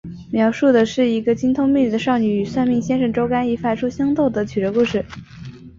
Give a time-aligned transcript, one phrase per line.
[0.31, 5.05] 描述的是一个精通命理的少女与算命先生周干以术法相斗的曲折故事。